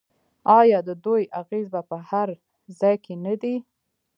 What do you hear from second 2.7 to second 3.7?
ځای کې نه دی؟